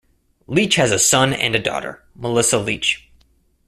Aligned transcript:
Leach 0.47 0.77
has 0.77 0.91
a 0.91 0.97
son 0.97 1.31
and 1.31 1.53
a 1.55 1.59
daughter, 1.59 2.01
Melissa 2.15 2.57
Leach. 2.57 3.07